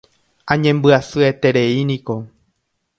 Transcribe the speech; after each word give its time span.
Añembyasyetereíniko. 0.53 2.15